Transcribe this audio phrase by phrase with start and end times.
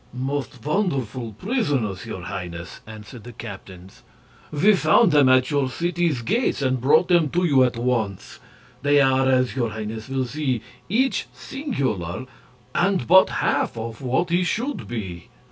[0.15, 4.01] "Most wonderful prisoners, your Highnesses," answered the captains.
[4.49, 8.39] "We found them at your cities' gates and brought them to you at once.
[8.81, 12.25] They are, as your Highnesses will see, each singular,
[12.73, 15.29] and but half of what he should be."